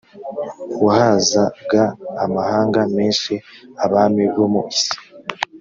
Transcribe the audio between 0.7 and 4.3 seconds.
wahazaga amahanga menshi abami